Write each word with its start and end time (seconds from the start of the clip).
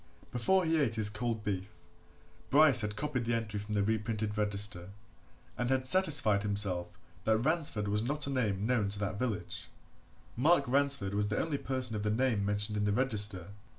Before 0.31 0.65
he 0.65 0.77
ate 0.81 0.95
his 0.95 1.11
cold 1.11 1.43
beef, 1.43 1.69
Bryce 2.49 2.81
had 2.81 2.95
copied 2.95 3.25
the 3.25 3.35
entry 3.35 3.59
from 3.59 3.75
the 3.75 3.83
reprinted 3.83 4.35
register, 4.35 4.89
and 5.59 5.69
had 5.69 5.85
satisfied 5.85 6.41
himself 6.41 6.97
that 7.23 7.37
Ransford 7.37 7.87
was 7.87 8.01
not 8.01 8.25
a 8.25 8.31
name 8.31 8.65
known 8.65 8.87
to 8.87 8.97
that 8.97 9.19
village 9.19 9.67
Mark 10.35 10.63
Ransford 10.67 11.13
was 11.13 11.27
the 11.27 11.37
only 11.37 11.59
person 11.59 11.95
of 11.95 12.01
the 12.01 12.09
name 12.09 12.43
mentioned 12.43 12.79
in 12.79 12.85
the 12.85 12.91
register. 12.91 13.49